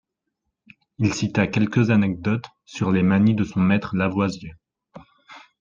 [0.97, 4.55] Il cita quelques anecdotes sur les manies de son maître Lavoisier.